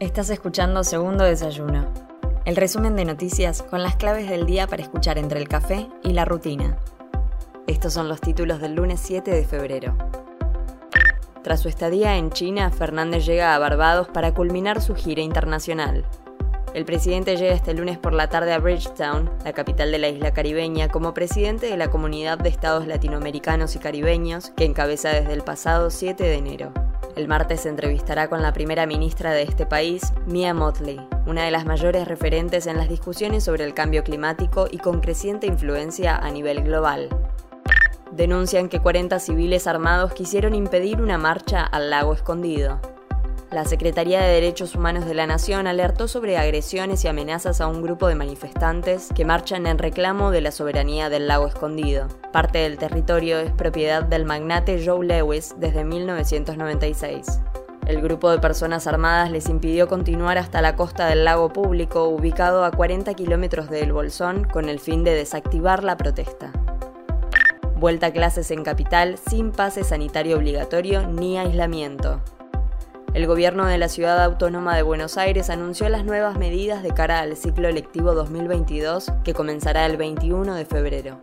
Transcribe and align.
Estás 0.00 0.28
escuchando 0.30 0.82
Segundo 0.82 1.22
Desayuno, 1.22 1.86
el 2.44 2.56
resumen 2.56 2.96
de 2.96 3.04
noticias 3.04 3.62
con 3.62 3.80
las 3.84 3.94
claves 3.94 4.28
del 4.28 4.44
día 4.44 4.66
para 4.66 4.82
escuchar 4.82 5.18
entre 5.18 5.38
el 5.38 5.46
café 5.46 5.88
y 6.02 6.14
la 6.14 6.24
rutina. 6.24 6.76
Estos 7.68 7.92
son 7.92 8.08
los 8.08 8.20
títulos 8.20 8.60
del 8.60 8.74
lunes 8.74 8.98
7 9.00 9.30
de 9.30 9.44
febrero. 9.44 9.96
Tras 11.44 11.60
su 11.60 11.68
estadía 11.68 12.16
en 12.16 12.30
China, 12.30 12.72
Fernández 12.72 13.24
llega 13.24 13.54
a 13.54 13.58
Barbados 13.60 14.08
para 14.08 14.34
culminar 14.34 14.82
su 14.82 14.96
gira 14.96 15.22
internacional. 15.22 16.04
El 16.74 16.84
presidente 16.84 17.36
llega 17.36 17.54
este 17.54 17.72
lunes 17.72 17.96
por 17.96 18.14
la 18.14 18.28
tarde 18.28 18.52
a 18.52 18.58
Bridgetown, 18.58 19.30
la 19.44 19.52
capital 19.52 19.92
de 19.92 19.98
la 20.00 20.08
isla 20.08 20.32
caribeña, 20.32 20.88
como 20.88 21.14
presidente 21.14 21.66
de 21.66 21.76
la 21.76 21.88
Comunidad 21.88 22.36
de 22.36 22.48
Estados 22.48 22.88
Latinoamericanos 22.88 23.76
y 23.76 23.78
Caribeños, 23.78 24.50
que 24.56 24.64
encabeza 24.64 25.10
desde 25.10 25.34
el 25.34 25.42
pasado 25.42 25.90
7 25.90 26.24
de 26.24 26.34
enero. 26.34 26.83
El 27.16 27.28
martes 27.28 27.60
se 27.60 27.68
entrevistará 27.68 28.28
con 28.28 28.42
la 28.42 28.52
primera 28.52 28.86
ministra 28.86 29.32
de 29.32 29.42
este 29.42 29.66
país, 29.66 30.12
Mia 30.26 30.52
Motley, 30.52 31.00
una 31.26 31.44
de 31.44 31.52
las 31.52 31.64
mayores 31.64 32.08
referentes 32.08 32.66
en 32.66 32.76
las 32.76 32.88
discusiones 32.88 33.44
sobre 33.44 33.64
el 33.64 33.72
cambio 33.72 34.02
climático 34.02 34.66
y 34.68 34.78
con 34.78 35.00
creciente 35.00 35.46
influencia 35.46 36.16
a 36.16 36.30
nivel 36.32 36.64
global. 36.64 37.08
Denuncian 38.10 38.68
que 38.68 38.80
40 38.80 39.20
civiles 39.20 39.68
armados 39.68 40.12
quisieron 40.12 40.56
impedir 40.56 41.00
una 41.00 41.16
marcha 41.16 41.64
al 41.64 41.90
lago 41.90 42.14
escondido. 42.14 42.80
La 43.54 43.64
Secretaría 43.64 44.20
de 44.20 44.32
Derechos 44.32 44.74
Humanos 44.74 45.06
de 45.06 45.14
la 45.14 45.28
Nación 45.28 45.68
alertó 45.68 46.08
sobre 46.08 46.38
agresiones 46.38 47.04
y 47.04 47.08
amenazas 47.08 47.60
a 47.60 47.68
un 47.68 47.82
grupo 47.82 48.08
de 48.08 48.16
manifestantes 48.16 49.10
que 49.14 49.24
marchan 49.24 49.68
en 49.68 49.78
reclamo 49.78 50.32
de 50.32 50.40
la 50.40 50.50
soberanía 50.50 51.08
del 51.08 51.28
lago 51.28 51.46
escondido. 51.46 52.08
Parte 52.32 52.58
del 52.58 52.78
territorio 52.78 53.38
es 53.38 53.52
propiedad 53.52 54.02
del 54.02 54.24
magnate 54.24 54.84
Joe 54.84 55.06
Lewis 55.06 55.54
desde 55.56 55.84
1996. 55.84 57.42
El 57.86 58.02
grupo 58.02 58.28
de 58.32 58.40
personas 58.40 58.88
armadas 58.88 59.30
les 59.30 59.48
impidió 59.48 59.86
continuar 59.86 60.36
hasta 60.36 60.60
la 60.60 60.74
costa 60.74 61.06
del 61.06 61.24
lago 61.24 61.52
público 61.52 62.08
ubicado 62.08 62.64
a 62.64 62.72
40 62.72 63.14
kilómetros 63.14 63.70
de 63.70 63.82
El 63.82 63.92
Bolsón 63.92 64.48
con 64.52 64.68
el 64.68 64.80
fin 64.80 65.04
de 65.04 65.14
desactivar 65.14 65.84
la 65.84 65.96
protesta. 65.96 66.50
Vuelta 67.76 68.06
a 68.06 68.12
clases 68.12 68.50
en 68.50 68.64
capital 68.64 69.16
sin 69.16 69.52
pase 69.52 69.84
sanitario 69.84 70.38
obligatorio 70.38 71.06
ni 71.06 71.38
aislamiento. 71.38 72.20
El 73.14 73.28
gobierno 73.28 73.66
de 73.66 73.78
la 73.78 73.88
Ciudad 73.88 74.20
Autónoma 74.24 74.74
de 74.74 74.82
Buenos 74.82 75.18
Aires 75.18 75.48
anunció 75.48 75.88
las 75.88 76.04
nuevas 76.04 76.36
medidas 76.36 76.82
de 76.82 76.90
cara 76.90 77.20
al 77.20 77.36
ciclo 77.36 77.70
lectivo 77.70 78.12
2022 78.12 79.12
que 79.22 79.34
comenzará 79.34 79.86
el 79.86 79.96
21 79.96 80.52
de 80.56 80.64
febrero. 80.64 81.20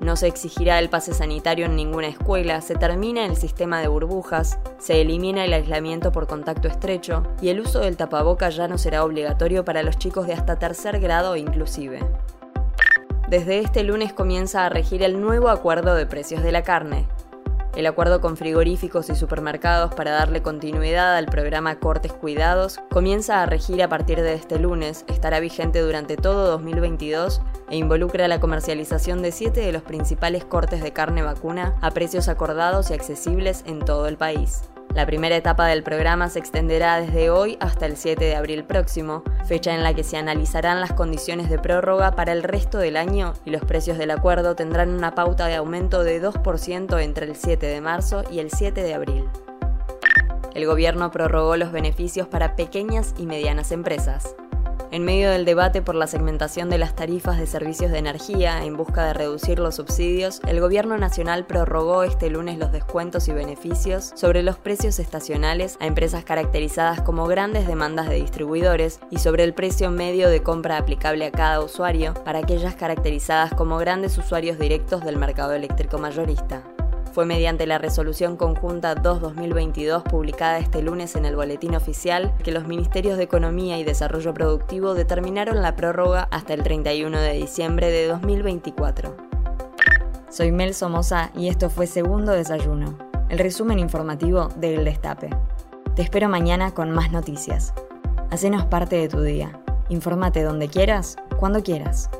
No 0.00 0.16
se 0.16 0.28
exigirá 0.28 0.78
el 0.78 0.88
pase 0.88 1.12
sanitario 1.12 1.66
en 1.66 1.76
ninguna 1.76 2.06
escuela, 2.06 2.62
se 2.62 2.74
termina 2.74 3.26
el 3.26 3.36
sistema 3.36 3.82
de 3.82 3.88
burbujas, 3.88 4.58
se 4.78 5.02
elimina 5.02 5.44
el 5.44 5.52
aislamiento 5.52 6.10
por 6.10 6.26
contacto 6.26 6.68
estrecho 6.68 7.22
y 7.42 7.50
el 7.50 7.60
uso 7.60 7.80
del 7.80 7.98
tapaboca 7.98 8.48
ya 8.48 8.66
no 8.66 8.78
será 8.78 9.04
obligatorio 9.04 9.62
para 9.62 9.82
los 9.82 9.98
chicos 9.98 10.26
de 10.26 10.32
hasta 10.32 10.58
tercer 10.58 11.00
grado 11.00 11.36
inclusive. 11.36 12.00
Desde 13.28 13.58
este 13.58 13.82
lunes 13.82 14.14
comienza 14.14 14.64
a 14.64 14.70
regir 14.70 15.02
el 15.02 15.20
nuevo 15.20 15.50
acuerdo 15.50 15.96
de 15.96 16.06
precios 16.06 16.42
de 16.42 16.52
la 16.52 16.62
carne, 16.62 17.06
el 17.76 17.86
acuerdo 17.86 18.20
con 18.20 18.36
frigoríficos 18.36 19.10
y 19.10 19.14
supermercados 19.14 19.94
para 19.94 20.10
darle 20.10 20.42
continuidad 20.42 21.14
al 21.14 21.26
programa 21.26 21.78
Cortes 21.78 22.12
Cuidados 22.12 22.80
comienza 22.90 23.42
a 23.42 23.46
regir 23.46 23.82
a 23.82 23.88
partir 23.88 24.22
de 24.22 24.34
este 24.34 24.58
lunes, 24.58 25.04
estará 25.08 25.40
vigente 25.40 25.80
durante 25.80 26.16
todo 26.16 26.46
2022 26.46 27.42
e 27.68 27.76
involucra 27.76 28.28
la 28.28 28.40
comercialización 28.40 29.20
de 29.22 29.30
siete 29.30 29.60
de 29.60 29.72
los 29.72 29.82
principales 29.82 30.44
cortes 30.44 30.82
de 30.82 30.92
carne 30.92 31.22
vacuna 31.22 31.76
a 31.82 31.90
precios 31.90 32.28
acordados 32.28 32.90
y 32.90 32.94
accesibles 32.94 33.62
en 33.66 33.80
todo 33.80 34.08
el 34.08 34.16
país. 34.16 34.62
La 34.96 35.04
primera 35.04 35.36
etapa 35.36 35.66
del 35.66 35.82
programa 35.82 36.30
se 36.30 36.38
extenderá 36.38 36.98
desde 36.98 37.28
hoy 37.28 37.58
hasta 37.60 37.84
el 37.84 37.98
7 37.98 38.24
de 38.24 38.34
abril 38.34 38.64
próximo, 38.64 39.22
fecha 39.44 39.74
en 39.74 39.82
la 39.82 39.92
que 39.92 40.02
se 40.02 40.16
analizarán 40.16 40.80
las 40.80 40.94
condiciones 40.94 41.50
de 41.50 41.58
prórroga 41.58 42.12
para 42.12 42.32
el 42.32 42.42
resto 42.42 42.78
del 42.78 42.96
año 42.96 43.34
y 43.44 43.50
los 43.50 43.62
precios 43.62 43.98
del 43.98 44.10
acuerdo 44.10 44.56
tendrán 44.56 44.88
una 44.88 45.14
pauta 45.14 45.48
de 45.48 45.56
aumento 45.56 46.02
de 46.02 46.22
2% 46.22 46.98
entre 47.02 47.26
el 47.26 47.36
7 47.36 47.66
de 47.66 47.80
marzo 47.82 48.24
y 48.30 48.38
el 48.38 48.50
7 48.50 48.82
de 48.82 48.94
abril. 48.94 49.24
El 50.54 50.64
gobierno 50.64 51.10
prorrogó 51.10 51.58
los 51.58 51.72
beneficios 51.72 52.26
para 52.26 52.56
pequeñas 52.56 53.14
y 53.18 53.26
medianas 53.26 53.72
empresas. 53.72 54.34
En 54.92 55.04
medio 55.04 55.30
del 55.30 55.44
debate 55.44 55.82
por 55.82 55.94
la 55.94 56.06
segmentación 56.06 56.70
de 56.70 56.78
las 56.78 56.94
tarifas 56.94 57.38
de 57.38 57.46
servicios 57.46 57.90
de 57.90 57.98
energía 57.98 58.64
en 58.64 58.76
busca 58.76 59.04
de 59.04 59.14
reducir 59.14 59.58
los 59.58 59.74
subsidios, 59.74 60.40
el 60.46 60.60
Gobierno 60.60 60.96
Nacional 60.96 61.44
prorrogó 61.44 62.04
este 62.04 62.30
lunes 62.30 62.56
los 62.58 62.70
descuentos 62.70 63.26
y 63.28 63.32
beneficios 63.32 64.12
sobre 64.14 64.42
los 64.42 64.58
precios 64.58 64.98
estacionales 64.98 65.76
a 65.80 65.86
empresas 65.86 66.24
caracterizadas 66.24 67.00
como 67.02 67.26
grandes 67.26 67.66
demandas 67.66 68.08
de 68.08 68.16
distribuidores 68.16 69.00
y 69.10 69.18
sobre 69.18 69.42
el 69.44 69.54
precio 69.54 69.90
medio 69.90 70.28
de 70.28 70.42
compra 70.42 70.78
aplicable 70.78 71.26
a 71.26 71.32
cada 71.32 71.60
usuario 71.60 72.14
para 72.24 72.38
aquellas 72.38 72.76
caracterizadas 72.76 73.52
como 73.54 73.78
grandes 73.78 74.16
usuarios 74.18 74.58
directos 74.58 75.04
del 75.04 75.16
mercado 75.16 75.52
eléctrico 75.52 75.98
mayorista. 75.98 76.75
Fue 77.16 77.24
mediante 77.24 77.66
la 77.66 77.78
resolución 77.78 78.36
conjunta 78.36 78.94
2-2022 78.94 80.02
publicada 80.02 80.58
este 80.58 80.82
lunes 80.82 81.16
en 81.16 81.24
el 81.24 81.34
Boletín 81.34 81.74
Oficial 81.74 82.34
que 82.44 82.52
los 82.52 82.66
Ministerios 82.66 83.16
de 83.16 83.22
Economía 83.22 83.78
y 83.78 83.84
Desarrollo 83.84 84.34
Productivo 84.34 84.92
determinaron 84.92 85.62
la 85.62 85.76
prórroga 85.76 86.28
hasta 86.30 86.52
el 86.52 86.62
31 86.62 87.18
de 87.18 87.32
diciembre 87.32 87.90
de 87.90 88.06
2024. 88.08 89.16
Soy 90.28 90.52
Mel 90.52 90.74
Somoza 90.74 91.30
y 91.34 91.48
esto 91.48 91.70
fue 91.70 91.86
Segundo 91.86 92.32
Desayuno, 92.32 92.98
el 93.30 93.38
resumen 93.38 93.78
informativo 93.78 94.48
del 94.56 94.84
Destape. 94.84 95.30
Te 95.94 96.02
espero 96.02 96.28
mañana 96.28 96.72
con 96.74 96.90
más 96.90 97.12
noticias. 97.12 97.72
Hacenos 98.30 98.66
parte 98.66 98.96
de 98.96 99.08
tu 99.08 99.22
día. 99.22 99.58
Infórmate 99.88 100.42
donde 100.42 100.68
quieras, 100.68 101.16
cuando 101.38 101.62
quieras. 101.62 102.10